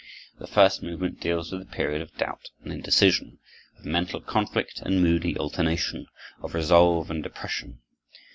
The 0.39 0.47
first 0.47 0.81
movement 0.81 1.19
deals 1.19 1.51
with 1.51 1.61
the 1.61 1.75
period 1.75 2.01
of 2.01 2.17
doubt 2.17 2.49
and 2.63 2.73
indecision, 2.73 3.37
of 3.77 3.85
mental 3.85 4.19
conflict 4.19 4.79
and 4.83 5.03
moody 5.03 5.37
alternation, 5.37 6.07
of 6.41 6.55
resolve 6.55 7.11
and 7.11 7.21
depression. 7.21 7.81